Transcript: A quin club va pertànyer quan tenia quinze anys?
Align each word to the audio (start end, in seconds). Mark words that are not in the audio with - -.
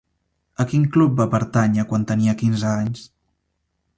A 0.63 0.65
quin 0.71 0.87
club 0.95 1.19
va 1.19 1.27
pertànyer 1.33 1.85
quan 1.91 2.07
tenia 2.13 2.37
quinze 2.41 2.67
anys? 2.73 3.07